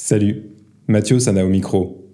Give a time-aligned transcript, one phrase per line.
[0.00, 0.52] Salut,
[0.86, 2.08] Mathieu Sana au micro.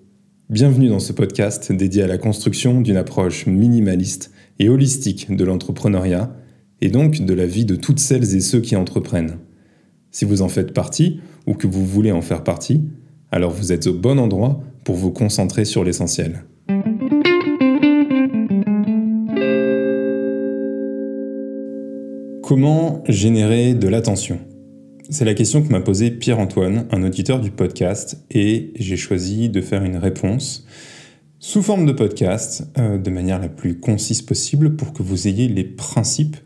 [0.48, 6.34] Bienvenue dans ce podcast dédié à la construction d'une approche minimaliste et holistique de l'entrepreneuriat
[6.80, 9.36] et donc de la vie de toutes celles et ceux qui entreprennent.
[10.10, 12.88] Si vous en faites partie ou que vous voulez en faire partie,
[13.30, 16.46] alors vous êtes au bon endroit pour vous concentrer sur l'essentiel.
[22.42, 24.38] Comment générer de l'attention?
[25.10, 29.60] C'est la question que m'a posée Pierre-Antoine, un auditeur du podcast, et j'ai choisi de
[29.60, 30.66] faire une réponse
[31.38, 35.46] sous forme de podcast, euh, de manière la plus concise possible, pour que vous ayez
[35.48, 36.36] les principes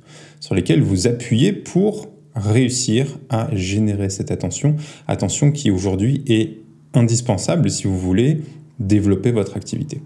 [0.40, 4.74] sur lesquels vous appuyez pour réussir à générer cette attention,
[5.06, 6.58] attention qui aujourd'hui est
[6.94, 8.40] indispensable si vous voulez
[8.80, 10.00] développer votre activité.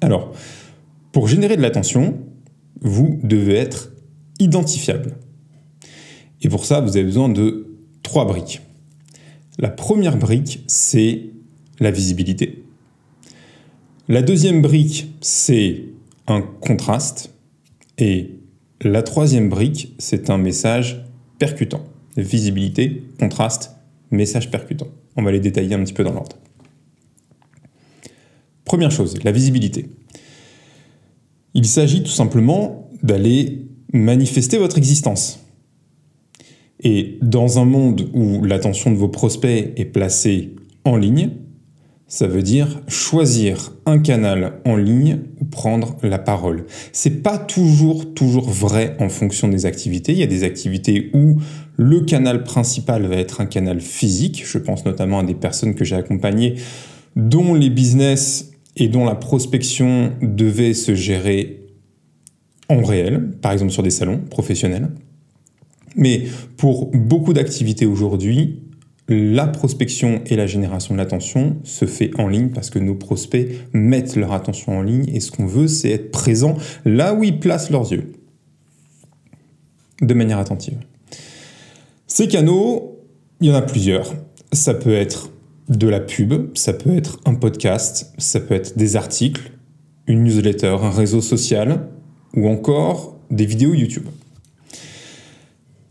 [0.00, 0.32] Alors,
[1.12, 2.18] pour générer de l'attention,
[2.80, 3.92] vous devez être
[4.38, 5.16] identifiable.
[6.42, 8.60] Et pour ça, vous avez besoin de trois briques.
[9.58, 11.24] La première brique, c'est
[11.80, 12.64] la visibilité.
[14.08, 15.84] La deuxième brique, c'est
[16.26, 17.30] un contraste.
[17.98, 18.38] Et
[18.80, 21.04] la troisième brique, c'est un message
[21.38, 21.84] percutant.
[22.16, 23.76] Visibilité, contraste,
[24.10, 24.88] message percutant.
[25.16, 26.36] On va les détailler un petit peu dans l'ordre.
[28.64, 29.88] Première chose, la visibilité.
[31.54, 35.40] Il s'agit tout simplement d'aller manifester votre existence.
[36.82, 41.30] Et dans un monde où l'attention de vos prospects est placée en ligne,
[42.10, 46.66] ça veut dire choisir un canal en ligne ou prendre la parole.
[46.92, 50.12] C'est pas toujours toujours vrai en fonction des activités.
[50.12, 51.36] Il y a des activités où
[51.76, 54.42] le canal principal va être un canal physique.
[54.44, 56.56] Je pense notamment à des personnes que j'ai accompagnées
[57.14, 61.64] dont les business et dont la prospection devait se gérer
[62.68, 64.90] en réel, par exemple sur des salons professionnels.
[65.96, 66.24] Mais
[66.56, 68.62] pour beaucoup d'activités aujourd'hui,
[69.08, 73.48] la prospection et la génération de l'attention se fait en ligne parce que nos prospects
[73.72, 77.40] mettent leur attention en ligne et ce qu'on veut, c'est être présent là où ils
[77.40, 78.12] placent leurs yeux,
[80.00, 80.78] de manière attentive.
[82.06, 83.00] Ces canaux,
[83.40, 84.14] il y en a plusieurs.
[84.52, 85.30] Ça peut être
[85.68, 89.52] de la pub, ça peut être un podcast, ça peut être des articles,
[90.06, 91.88] une newsletter, un réseau social
[92.36, 94.06] ou encore des vidéos YouTube.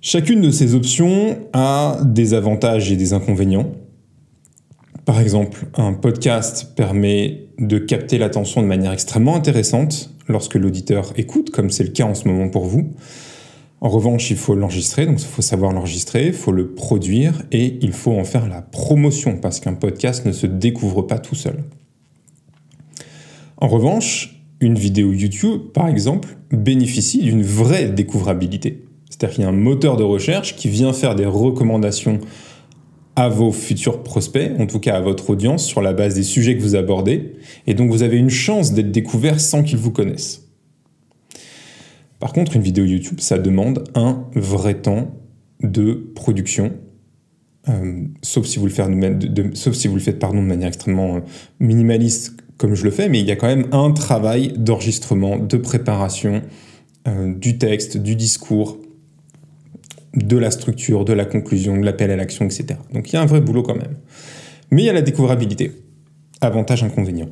[0.02, 3.70] Chacune de ces options a des avantages et des inconvénients.
[5.04, 11.50] Par exemple, un podcast permet de capter l'attention de manière extrêmement intéressante lorsque l'auditeur écoute,
[11.50, 12.92] comme c'est le cas en ce moment pour vous.
[13.82, 17.78] En revanche, il faut l'enregistrer, donc il faut savoir l'enregistrer, il faut le produire et
[17.82, 21.66] il faut en faire la promotion parce qu'un podcast ne se découvre pas tout seul.
[23.58, 28.86] En revanche, une vidéo YouTube, par exemple, bénéficie d'une vraie découvrabilité.
[29.10, 32.20] C'est-à-dire qu'il y a un moteur de recherche qui vient faire des recommandations
[33.16, 36.56] à vos futurs prospects, en tout cas à votre audience, sur la base des sujets
[36.56, 37.34] que vous abordez.
[37.68, 40.46] Et donc vous avez une chance d'être découvert sans qu'ils vous connaissent.
[42.20, 45.12] Par contre, une vidéo YouTube, ça demande un vrai temps
[45.62, 46.74] de production,
[47.68, 48.90] euh, sauf si vous le faites,
[49.20, 51.20] de, sauf si vous le faites pardon, de manière extrêmement euh,
[51.60, 55.58] minimaliste comme je le fais, mais il y a quand même un travail d'enregistrement, de
[55.58, 56.42] préparation
[57.08, 58.78] euh, du texte, du discours,
[60.16, 62.80] de la structure, de la conclusion, de l'appel à l'action, etc.
[62.94, 63.98] Donc il y a un vrai boulot quand même.
[64.72, 65.72] Mais il y a la découvrabilité.
[66.42, 67.30] Avantage, inconvénient.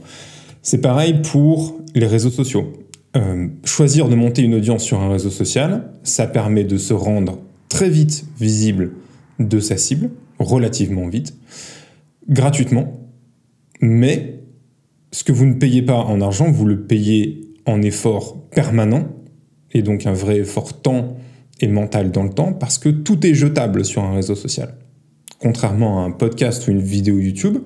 [0.62, 2.74] C'est pareil pour les réseaux sociaux.
[3.16, 7.40] Euh, choisir de monter une audience sur un réseau social, ça permet de se rendre
[7.70, 8.92] très vite visible
[9.40, 10.10] de sa cible,
[10.40, 11.34] relativement vite,
[12.28, 12.94] gratuitement,
[13.82, 14.40] mais
[15.12, 19.08] ce que vous ne payez pas en argent, vous le payez en effort permanent,
[19.72, 21.18] et donc un vrai effort temps
[21.62, 24.76] et mental dans le temps parce que tout est jetable sur un réseau social.
[25.40, 27.58] Contrairement à un podcast ou une vidéo YouTube,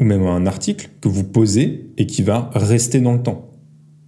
[0.00, 3.50] ou même à un article que vous posez et qui va rester dans le temps.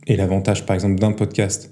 [0.06, 1.70] Et l'avantage, par exemple, d'un podcast,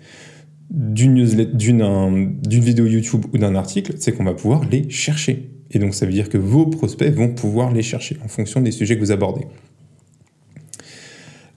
[0.71, 5.51] d'une vidéo YouTube ou d'un article, c'est qu'on va pouvoir les chercher.
[5.73, 8.71] Et donc, ça veut dire que vos prospects vont pouvoir les chercher en fonction des
[8.71, 9.47] sujets que vous abordez.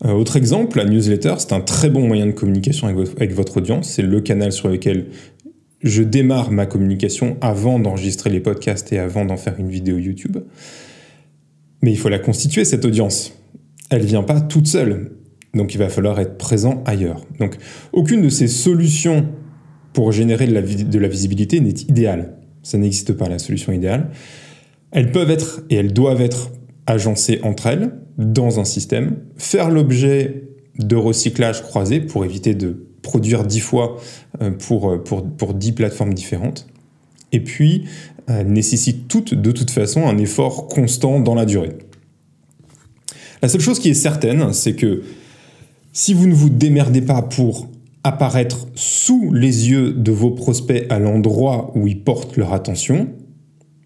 [0.05, 3.89] Euh, autre exemple, la newsletter, c'est un très bon moyen de communication avec votre audience.
[3.89, 5.07] C'est le canal sur lequel
[5.83, 10.37] je démarre ma communication avant d'enregistrer les podcasts et avant d'en faire une vidéo YouTube.
[11.81, 13.37] Mais il faut la constituer, cette audience.
[13.89, 15.11] Elle ne vient pas toute seule.
[15.53, 17.25] Donc il va falloir être présent ailleurs.
[17.39, 17.57] Donc
[17.91, 19.27] aucune de ces solutions
[19.91, 22.37] pour générer de la, de la visibilité n'est idéale.
[22.63, 24.09] Ça n'existe pas, la solution idéale.
[24.91, 26.51] Elles peuvent être et elles doivent être
[26.87, 30.49] agencées entre elles dans un système, faire l'objet
[30.79, 33.97] de recyclage croisé pour éviter de produire dix fois
[34.41, 36.65] euh, pour, euh, pour, pour 10 plateformes différentes.
[37.31, 37.85] Et puis,
[38.27, 41.77] elles nécessitent toutes de toute façon un effort constant dans la durée.
[43.41, 45.03] La seule chose qui est certaine, c'est que
[45.91, 47.69] si vous ne vous démerdez pas pour
[48.03, 53.09] apparaître sous les yeux de vos prospects à l'endroit où ils portent leur attention,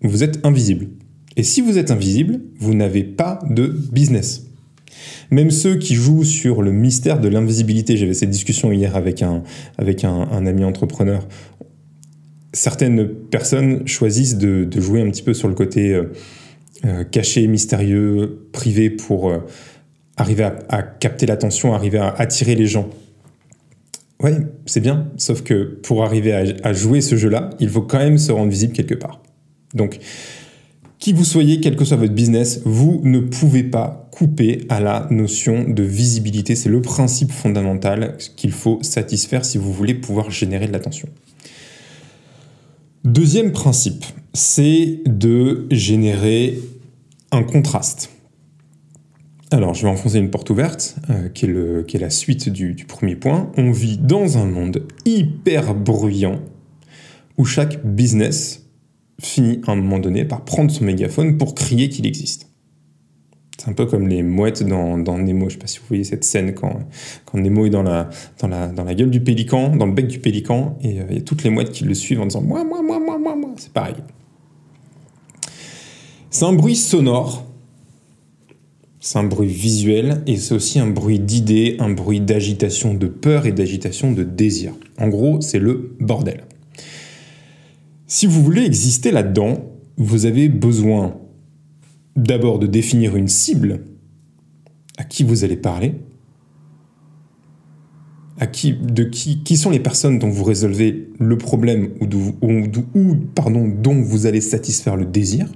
[0.02, 0.90] vous êtes invisible.
[1.36, 4.47] Et si vous êtes invisible, vous n'avez pas de business.
[5.32, 9.44] Même ceux qui jouent sur le mystère de l'invisibilité, j'avais cette discussion hier avec un,
[9.78, 11.28] avec un, ami entrepreneur,
[12.54, 16.14] certaines personnes choisissent de, jouer un petit peu sur le côté euh,
[16.86, 19.40] euh, caché, mystérieux, privé pour euh,
[20.16, 22.90] arriver à, capter l'attention, arriver à attirer les gens.
[24.24, 24.32] Oui,
[24.66, 28.18] c'est bien, sauf que pour arriver à, à jouer ce jeu-là, il faut quand même
[28.18, 29.22] se rendre visible quelque part.
[29.76, 30.00] Donc,
[31.00, 35.08] qui vous soyez, quel que soit votre business, vous ne pouvez pas couper à la
[35.12, 36.56] notion de visibilité.
[36.56, 41.08] C'est le principe fondamental qu'il faut satisfaire si vous voulez pouvoir générer de l'attention.
[43.04, 46.60] Deuxième principe, c'est de générer
[47.32, 48.10] un contraste.
[49.52, 53.50] Alors, je vais enfoncer une porte ouverte, euh, qui, est la suite du premier point.
[53.56, 56.42] On vit dans un monde hyper bruyant
[57.38, 58.67] où chaque business
[59.22, 62.48] finit à un moment donné par prendre son mégaphone pour crier qu'il existe.
[63.58, 65.42] C'est un peu comme les mouettes dans, dans, Nemo.
[65.42, 66.80] Je ne sais pas si vous voyez cette scène quand,
[67.26, 68.10] quand Nemo est dans la,
[68.40, 71.16] dans, la, dans la gueule du pélican, dans le bec du pélican, et euh, il
[71.16, 73.36] y a toutes les mouettes qui le suivent en disant Moi, moi, moi, moi, moi,
[73.36, 73.50] moi.
[73.58, 73.96] C'est pareil.
[76.30, 77.46] C'est un bruit sonore,
[79.00, 83.48] c'est un bruit visuel, et c'est aussi un bruit d'idées, un bruit d'agitation, de peur
[83.48, 84.74] et d'agitation de désir.
[85.00, 86.44] En gros, c'est le bordel.
[88.10, 89.58] Si vous voulez exister là-dedans,
[89.98, 91.18] vous avez besoin
[92.16, 93.84] d'abord de définir une cible
[94.98, 95.96] à qui vous allez parler,
[98.40, 104.02] à qui, de qui, qui sont les personnes dont vous résolvez le problème ou, dont
[104.02, 105.52] vous allez satisfaire le désir,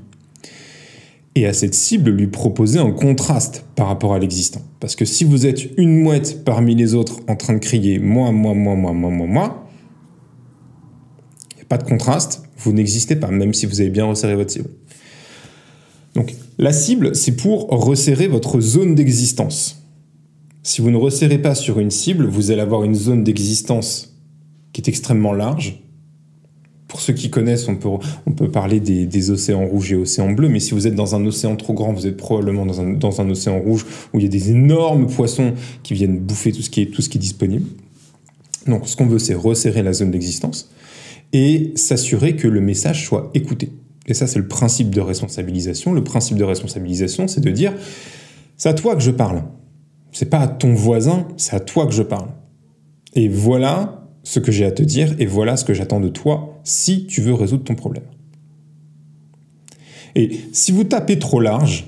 [1.35, 4.61] et à cette cible lui proposer un contraste par rapport à l'existant.
[4.81, 8.33] Parce que si vous êtes une mouette parmi les autres en train de crier moi,
[8.33, 9.70] moi, moi, moi, moi, moi, moi,
[11.71, 14.69] pas de contraste, vous n'existez pas, même si vous avez bien resserré votre cible.
[16.15, 19.81] Donc la cible, c'est pour resserrer votre zone d'existence.
[20.63, 24.17] Si vous ne resserrez pas sur une cible, vous allez avoir une zone d'existence
[24.73, 25.81] qui est extrêmement large.
[26.89, 27.87] Pour ceux qui connaissent, on peut,
[28.25, 31.25] on peut parler des, océans rouges et océans bleus, mais si vous êtes dans un
[31.25, 34.27] océan trop grand, vous êtes probablement dans un, dans un océan rouge où il y
[34.27, 35.53] a des énormes poissons
[35.83, 37.67] qui viennent bouffer tout ce qui est, tout ce qui est disponible.
[38.67, 40.69] Donc ce qu'on veut, c'est resserrer la zone d'existence
[41.33, 43.71] et s'assurer que le message soit écouté.
[44.07, 45.93] Et ça, c'est le principe de responsabilisation.
[45.93, 47.73] Le principe de responsabilisation, c'est de dire
[48.57, 49.43] c'est à toi que je parle.
[50.11, 52.29] C'est pas à ton voisin, c'est à toi que je parle.
[53.15, 56.59] Et voilà ce que j'ai à te dire et voilà ce que j'attends de toi
[56.63, 58.03] si tu veux résoudre ton problème.
[60.15, 61.87] Et si vous tapez trop large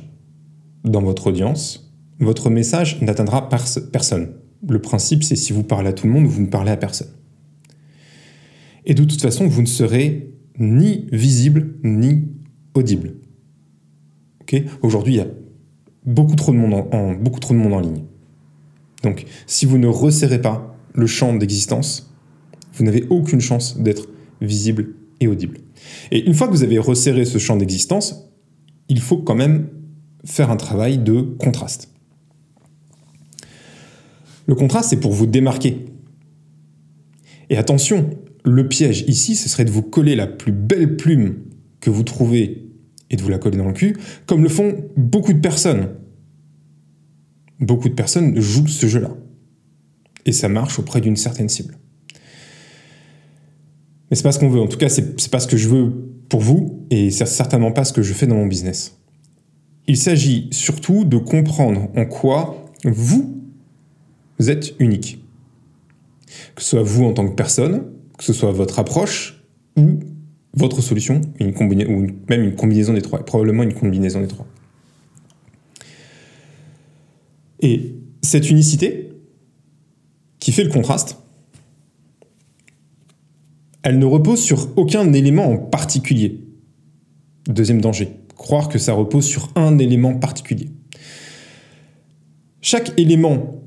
[0.84, 4.31] dans votre audience, votre message n'atteindra personne.
[4.68, 7.10] Le principe, c'est si vous parlez à tout le monde, vous ne parlez à personne.
[8.85, 12.27] Et de toute façon, vous ne serez ni visible ni
[12.74, 13.13] audible.
[14.81, 15.27] Aujourd'hui, il y a
[16.06, 18.03] beaucoup trop, de monde en, beaucoup trop de monde en ligne.
[19.03, 22.13] Donc, si vous ne resserrez pas le champ d'existence,
[22.74, 24.07] vous n'avez aucune chance d'être
[24.41, 25.59] visible et audible.
[26.12, 28.30] Et une fois que vous avez resserré ce champ d'existence,
[28.89, 29.69] il faut quand même
[30.25, 31.90] faire un travail de contraste.
[34.45, 35.85] Le contraste, c'est pour vous démarquer.
[37.49, 38.09] Et attention,
[38.45, 41.35] le piège ici, ce serait de vous coller la plus belle plume
[41.80, 42.69] que vous trouvez
[43.09, 45.90] et de vous la coller dans le cul, comme le font beaucoup de personnes.
[47.59, 49.12] Beaucoup de personnes jouent ce jeu-là.
[50.26, 51.78] Et ça marche auprès d'une certaine cible.
[54.09, 54.62] Mais c'est pas ce qu'on veut.
[54.62, 55.92] En tout cas, c'est pas ce que je veux
[56.30, 58.97] pour vous et c'est certainement pas ce que je fais dans mon business.
[59.88, 63.44] Il s'agit surtout de comprendre en quoi vous
[64.40, 65.23] êtes unique.
[66.56, 69.44] Que ce soit vous en tant que personne, que ce soit votre approche
[69.78, 70.00] ou
[70.54, 74.48] votre solution, ou même une combinaison des trois, probablement une combinaison des trois.
[77.60, 79.10] Et cette unicité,
[80.40, 81.18] qui fait le contraste,
[83.82, 86.42] elle ne repose sur aucun élément en particulier.
[87.48, 90.70] Deuxième danger, croire que ça repose sur un élément particulier.
[92.62, 93.62] Chaque élément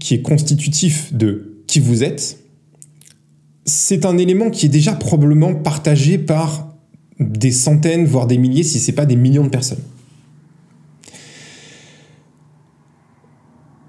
[0.00, 2.41] qui est constitutif de qui vous êtes
[3.64, 6.76] c'est un élément qui est déjà probablement partagé par
[7.20, 9.82] des centaines, voire des milliers, si ce n'est pas des millions de personnes.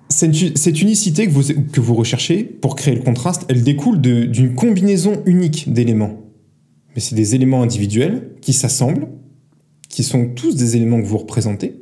[0.10, 5.22] Cette unicité que vous, que vous recherchez pour créer le contraste, elle découle d'une combinaison
[5.26, 6.22] unique d'éléments.
[6.96, 9.08] mais c'est des éléments individuels qui s'assemblent,
[9.90, 11.82] qui sont tous des éléments que vous représentez,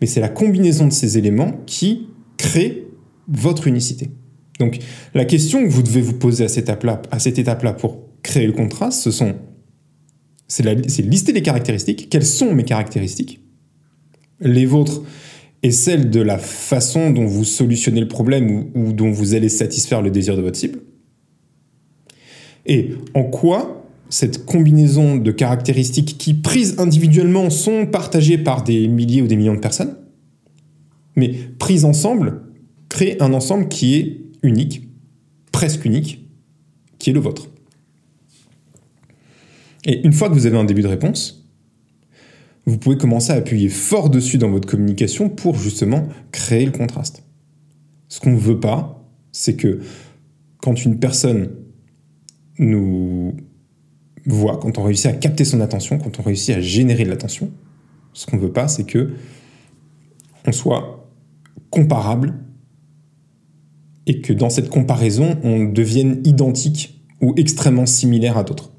[0.00, 2.86] mais c'est la combinaison de ces éléments qui crée
[3.28, 4.10] votre unicité.
[4.60, 4.78] Donc
[5.14, 6.68] la question que vous devez vous poser à cette
[7.38, 9.34] étape-là, pour créer le contraste, ce sont
[10.46, 10.64] c'est
[11.02, 12.08] lister les caractéristiques.
[12.10, 13.40] Quelles sont mes caractéristiques?
[14.40, 15.02] Les vôtres
[15.62, 20.02] et celles de la façon dont vous solutionnez le problème ou dont vous allez satisfaire
[20.02, 20.80] le désir de votre cible.
[22.66, 29.22] Et en quoi cette combinaison de caractéristiques qui, prises individuellement, sont partagées par des milliers
[29.22, 29.96] ou des millions de personnes,
[31.14, 32.42] mais prises ensemble,
[32.88, 34.88] créent un ensemble qui est unique,
[35.52, 36.28] presque unique,
[36.98, 37.48] qui est le vôtre.
[39.84, 41.48] Et une fois que vous avez un début de réponse,
[42.66, 47.24] vous pouvez commencer à appuyer fort dessus dans votre communication pour justement créer le contraste.
[48.08, 49.80] Ce qu'on ne veut pas, c'est que
[50.58, 51.50] quand une personne
[52.58, 53.34] nous
[54.26, 57.50] voit, quand on réussit à capter son attention, quand on réussit à générer de l'attention,
[58.12, 59.14] ce qu'on ne veut pas, c'est que
[60.46, 61.08] on soit
[61.70, 62.34] comparable
[64.10, 68.72] et que dans cette comparaison, on devienne identique ou extrêmement similaire à d'autres.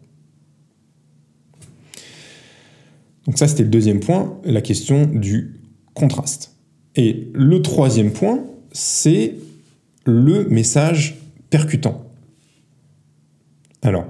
[3.26, 5.62] Donc ça, c'était le deuxième point, la question du
[5.94, 6.58] contraste.
[6.98, 9.36] Et le troisième point, c'est
[10.06, 11.18] le message
[11.50, 12.12] percutant.
[13.84, 14.08] Alors,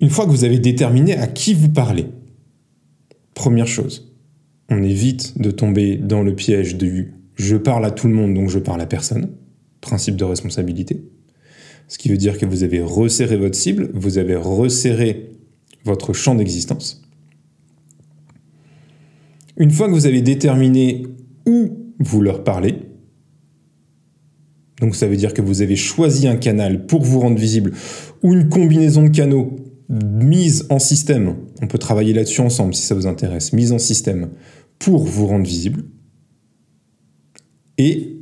[0.00, 2.06] une fois que vous avez déterminé à qui vous parlez,
[3.34, 4.12] première chose,
[4.68, 7.06] on évite de tomber dans le piège de
[7.36, 9.30] je parle à tout le monde donc je parle à personne,
[9.88, 11.02] principe de responsabilité.
[11.88, 15.30] Ce qui veut dire que vous avez resserré votre cible, vous avez resserré
[15.84, 17.02] votre champ d'existence.
[19.56, 21.06] Une fois que vous avez déterminé
[21.46, 22.76] où vous leur parlez,
[24.80, 27.72] donc ça veut dire que vous avez choisi un canal pour vous rendre visible
[28.22, 29.56] ou une combinaison de canaux
[29.88, 34.28] mise en système, on peut travailler là-dessus ensemble si ça vous intéresse, mise en système
[34.78, 35.84] pour vous rendre visible.
[37.78, 38.17] Et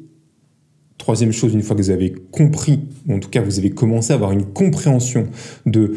[0.98, 4.12] troisième chose, une fois que vous avez compris, ou en tout cas vous avez commencé
[4.12, 5.28] à avoir une compréhension
[5.66, 5.94] de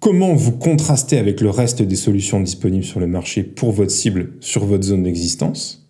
[0.00, 4.32] comment vous contrastez avec le reste des solutions disponibles sur le marché pour votre cible
[4.40, 5.88] sur votre zone d'existence,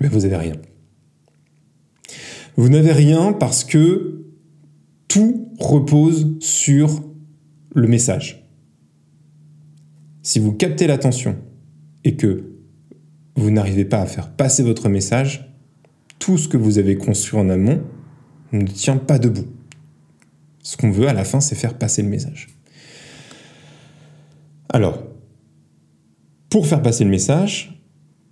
[0.00, 0.56] mais vous n'avez rien.
[2.56, 4.24] Vous n'avez rien parce que
[5.08, 7.02] tout repose sur
[7.74, 8.48] le message.
[10.22, 11.36] Si vous captez l'attention
[12.04, 12.52] et que
[13.36, 15.53] vous n'arrivez pas à faire passer votre message,
[16.24, 17.82] tout ce que vous avez construit en amont
[18.52, 19.46] ne tient pas debout.
[20.62, 22.48] Ce qu'on veut à la fin, c'est faire passer le message.
[24.70, 25.02] Alors,
[26.48, 27.78] pour faire passer le message,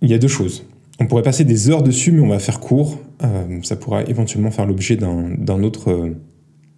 [0.01, 0.65] il y a deux choses.
[0.99, 2.99] On pourrait passer des heures dessus, mais on va faire court.
[3.23, 6.19] Euh, ça pourra éventuellement faire l'objet d'un autre euh,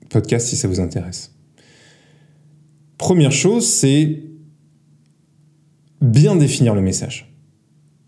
[0.10, 1.34] podcast si ça vous intéresse.
[2.98, 4.22] Première chose, c'est
[6.02, 7.34] bien définir le message.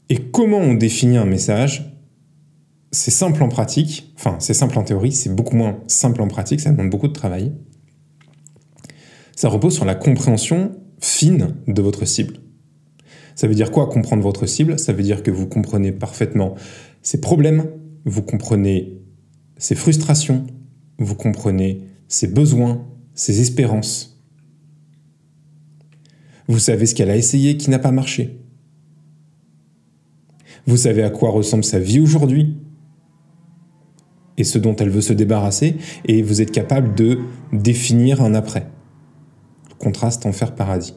[0.09, 1.96] Et comment on définit un message
[2.91, 6.61] c'est simple en pratique, enfin c'est simple en théorie, c'est beaucoup moins simple en pratique,
[6.61, 7.53] ça demande beaucoup de travail.
[9.35, 12.39] Ça repose sur la compréhension fine de votre cible.
[13.35, 14.79] Ça veut dire quoi comprendre votre cible?
[14.79, 16.55] Ça veut dire que vous comprenez parfaitement
[17.03, 17.69] ses problèmes,
[18.05, 18.99] vous comprenez
[19.57, 20.47] ses frustrations,
[20.97, 24.19] vous comprenez ses besoins, ses espérances.
[26.47, 28.39] Vous savez ce qu'elle a essayé qui n'a pas marché.
[30.65, 32.57] Vous savez à quoi ressemble sa vie aujourd'hui,
[34.37, 35.75] et ce dont elle veut se débarrasser,
[36.05, 37.19] et vous êtes capable de
[37.51, 38.67] définir un après.
[39.79, 40.93] Contraste enfer-paradis.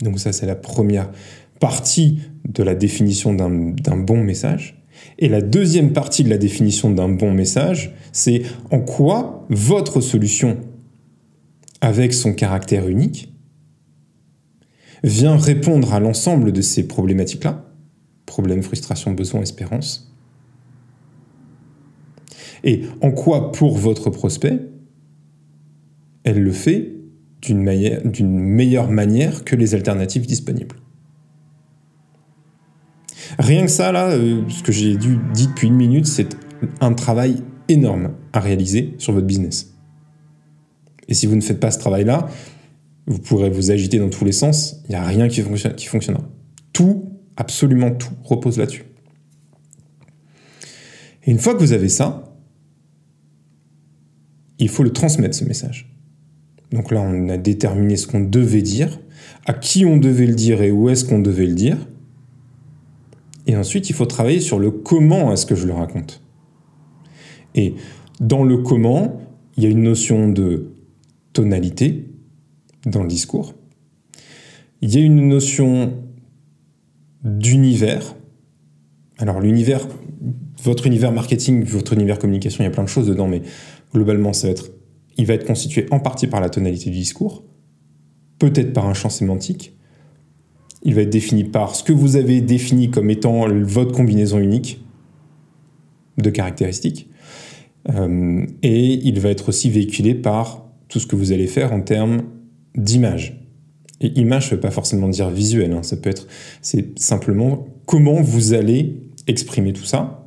[0.00, 1.10] Donc ça, c'est la première
[1.60, 4.82] partie de la définition d'un bon message.
[5.18, 10.58] Et la deuxième partie de la définition d'un bon message, c'est en quoi votre solution,
[11.80, 13.32] avec son caractère unique,
[15.02, 17.66] vient répondre à l'ensemble de ces problématiques-là,
[18.24, 20.13] problème, frustration, besoin, espérance,
[22.64, 24.58] et en quoi, pour votre prospect,
[26.24, 26.92] elle le fait
[27.42, 30.76] d'une meilleure manière que les alternatives disponibles?
[33.38, 36.36] Rien que ça, là, euh, ce que j'ai dit depuis une minute, c'est
[36.80, 39.74] un travail énorme à réaliser sur votre business.
[41.08, 42.28] Et si vous ne faites pas ce travail-là,
[43.06, 45.86] vous pourrez vous agiter dans tous les sens, il n'y a rien qui, fonctionne, qui
[45.86, 46.24] fonctionnera.
[46.72, 48.84] Tout, absolument tout, repose là-dessus.
[51.24, 52.23] Et une fois que vous avez ça,
[54.64, 55.94] il faut le transmettre ce message.
[56.72, 58.98] Donc là, on a déterminé ce qu'on devait dire,
[59.44, 61.76] à qui on devait le dire et où est-ce qu'on devait le dire.
[63.46, 66.22] Et ensuite, il faut travailler sur le comment est-ce que je le raconte.
[67.54, 67.74] Et
[68.20, 69.20] dans le comment,
[69.58, 70.70] il y a une notion de
[71.34, 72.06] tonalité,
[72.86, 73.54] dans le discours.
[74.80, 75.92] Il y a une notion
[77.22, 78.16] d'univers.
[79.18, 79.86] Alors l'univers,
[80.62, 83.42] votre univers marketing, votre univers communication, il y a plein de choses dedans, mais
[83.92, 84.70] globalement, ça va être,
[85.16, 87.44] il va être constitué en partie par la tonalité du discours,
[88.38, 89.76] peut-être par un champ sémantique.
[90.82, 94.80] Il va être défini par ce que vous avez défini comme étant votre combinaison unique
[96.18, 97.08] de caractéristiques.
[97.90, 101.80] Euh, et il va être aussi véhiculé par tout ce que vous allez faire en
[101.80, 102.22] termes
[102.76, 103.40] d'image.
[104.00, 105.82] Et image, ne veut pas forcément dire visuel, hein.
[105.82, 106.26] ça peut être,
[106.60, 110.23] c'est simplement comment vous allez exprimer tout ça.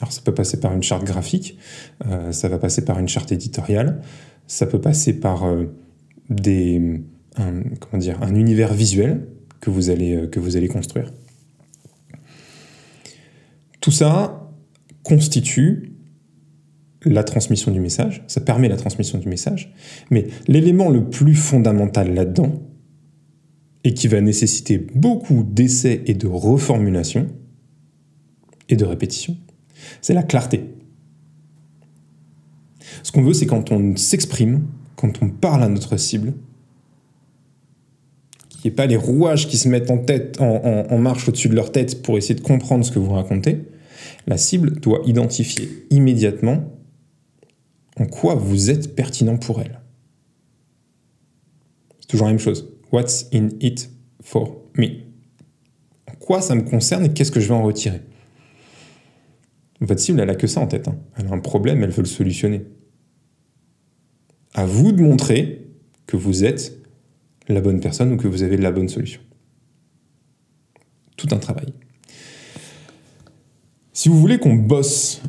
[0.00, 1.58] Alors ça peut passer par une charte graphique,
[2.06, 4.02] euh, ça va passer par une charte éditoriale,
[4.46, 5.66] ça peut passer par euh,
[6.30, 7.00] des,
[7.36, 9.28] un, comment dire, un univers visuel
[9.60, 11.12] que vous allez, que vous allez construire.
[13.80, 14.50] Tout ça
[15.02, 15.92] constitue
[17.04, 19.74] la transmission du message, ça permet la transmission du message,
[20.10, 22.62] mais l'élément le plus fondamental là-dedans,
[23.84, 27.28] et qui va nécessiter beaucoup d'essais et de reformulation,
[28.70, 29.36] et de répétition,
[30.00, 30.64] c'est la clarté.
[33.02, 36.34] Ce qu'on veut, c'est quand on s'exprime, quand on parle à notre cible,
[38.48, 41.54] qu'il n'y ait pas les rouages qui se mettent en, tête, en marche au-dessus de
[41.54, 43.64] leur tête pour essayer de comprendre ce que vous racontez,
[44.26, 46.64] la cible doit identifier immédiatement
[47.96, 49.80] en quoi vous êtes pertinent pour elle.
[52.00, 52.72] C'est toujours la même chose.
[52.92, 53.90] What's in it
[54.22, 54.86] for me?
[56.10, 58.00] En quoi ça me concerne et qu'est-ce que je vais en retirer?
[59.80, 60.88] Votre cible, elle a que ça en tête.
[60.88, 60.96] Hein.
[61.16, 62.64] Elle a un problème, elle veut le solutionner.
[64.54, 65.66] À vous de montrer
[66.06, 66.78] que vous êtes
[67.48, 69.20] la bonne personne ou que vous avez la bonne solution.
[71.16, 71.72] Tout un travail.
[73.92, 75.22] Si vous voulez qu'on bosse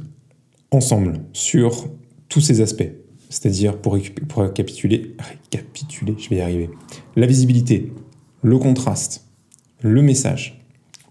[0.72, 1.88] ensemble sur
[2.30, 2.92] tous ces aspects.
[3.30, 3.98] C'est-à-dire, pour,
[4.28, 6.70] pour récapituler, récapituler, je vais y arriver,
[7.16, 7.92] la visibilité,
[8.44, 9.26] le contraste,
[9.82, 10.64] le message,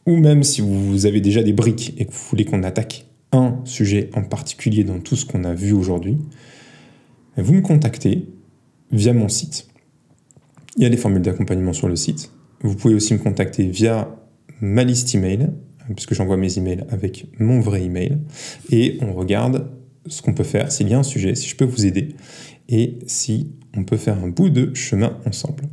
[0.07, 3.61] ou même si vous avez déjà des briques et que vous voulez qu'on attaque un
[3.65, 6.19] sujet en particulier dans tout ce qu'on a vu aujourd'hui,
[7.37, 8.29] vous me contactez
[8.93, 9.69] via mon site.
[10.77, 12.31] Il y a les formules d'accompagnement sur le site.
[12.63, 14.17] Vous pouvez aussi me contacter via
[14.61, 15.51] ma liste email,
[15.95, 18.19] puisque j'envoie mes emails avec mon vrai email,
[18.71, 19.71] et on regarde
[20.07, 22.15] ce qu'on peut faire, s'il y a un sujet, si je peux vous aider,
[22.69, 25.65] et si on peut faire un bout de chemin ensemble.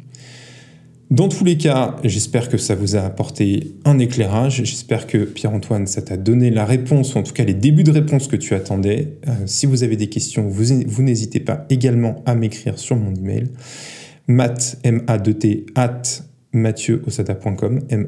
[1.12, 4.64] Dans tous les cas, j'espère que ça vous a apporté un éclairage.
[4.64, 7.92] J'espère que Pierre-Antoine, ça t'a donné la réponse, ou en tout cas les débuts de
[7.92, 9.18] réponse que tu attendais.
[9.28, 13.50] Euh, si vous avez des questions, vous, n'hésitez pas également à m'écrire sur mon email.
[14.30, 15.24] mat, m at
[16.54, 18.08] mathieuosada.com, e.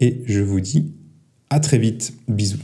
[0.00, 0.94] Et je vous dis
[1.50, 2.14] à très vite.
[2.26, 2.56] Bisous.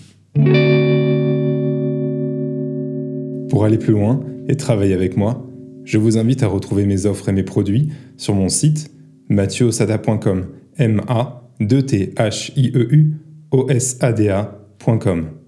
[3.51, 5.52] Pour aller plus loin et travailler avec moi,
[5.85, 8.91] je vous invite à retrouver mes offres et mes produits sur mon site
[9.29, 10.47] mathieuosada.com.
[10.79, 13.15] M A 2 T H I E U
[13.51, 15.42] O S A D A.com.